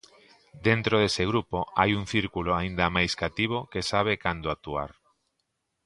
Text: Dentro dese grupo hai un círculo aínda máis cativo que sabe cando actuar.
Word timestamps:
Dentro 0.67 0.93
dese 1.03 1.23
grupo 1.31 1.57
hai 1.79 1.91
un 1.99 2.05
círculo 2.13 2.49
aínda 2.59 2.93
máis 2.95 3.11
cativo 3.21 3.57
que 3.71 3.87
sabe 3.91 4.13
cando 4.25 4.47
actuar. 4.55 4.91